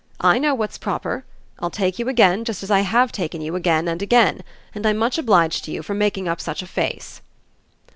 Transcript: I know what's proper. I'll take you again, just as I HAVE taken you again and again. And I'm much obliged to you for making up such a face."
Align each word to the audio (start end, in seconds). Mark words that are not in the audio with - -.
I 0.21 0.39
know 0.39 0.55
what's 0.55 0.79
proper. 0.79 1.25
I'll 1.59 1.69
take 1.69 1.99
you 1.99 2.09
again, 2.09 2.43
just 2.43 2.63
as 2.63 2.71
I 2.71 2.79
HAVE 2.79 3.11
taken 3.11 3.39
you 3.39 3.55
again 3.55 3.87
and 3.87 4.01
again. 4.01 4.41
And 4.73 4.83
I'm 4.87 4.97
much 4.97 5.19
obliged 5.19 5.63
to 5.65 5.71
you 5.71 5.83
for 5.83 5.93
making 5.93 6.27
up 6.27 6.41
such 6.41 6.63
a 6.63 6.65
face." 6.65 7.21